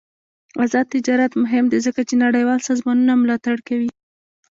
آزاد 0.63 0.85
تجارت 0.95 1.31
مهم 1.43 1.65
دی 1.71 1.79
ځکه 1.87 2.01
چې 2.07 2.15
نړیوال 2.25 2.59
سازمانونه 2.69 3.13
ملاتړ 3.23 3.57
کوي. 3.67 3.91